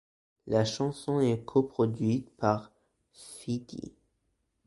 La 0.47 0.65
chanson 0.65 1.19
est 1.19 1.45
co-produite 1.45 2.31
par 2.37 2.71
Fithy. 3.13 3.93